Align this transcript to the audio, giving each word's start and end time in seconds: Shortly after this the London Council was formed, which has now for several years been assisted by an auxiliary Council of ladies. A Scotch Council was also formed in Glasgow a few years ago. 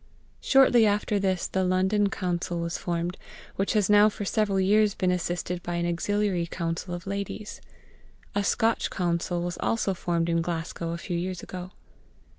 Shortly 0.39 0.87
after 0.87 1.19
this 1.19 1.45
the 1.45 1.63
London 1.63 2.09
Council 2.09 2.59
was 2.59 2.75
formed, 2.75 3.17
which 3.55 3.73
has 3.73 3.87
now 3.87 4.09
for 4.09 4.25
several 4.25 4.59
years 4.59 4.95
been 4.95 5.11
assisted 5.11 5.61
by 5.61 5.75
an 5.75 5.85
auxiliary 5.85 6.47
Council 6.47 6.95
of 6.95 7.05
ladies. 7.05 7.61
A 8.33 8.43
Scotch 8.43 8.89
Council 8.89 9.43
was 9.43 9.57
also 9.59 9.93
formed 9.93 10.27
in 10.27 10.41
Glasgow 10.41 10.93
a 10.93 10.97
few 10.97 11.15
years 11.15 11.43
ago. 11.43 11.73